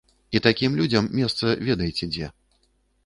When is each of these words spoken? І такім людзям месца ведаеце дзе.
І 0.37 0.39
такім 0.45 0.77
людзям 0.79 1.09
месца 1.19 1.53
ведаеце 1.67 2.11
дзе. 2.17 2.31